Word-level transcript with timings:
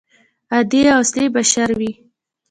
عادي 0.53 0.81
او 0.93 0.99
اصلي 1.05 1.25
بشر 1.35 1.69
وي. 1.79 1.91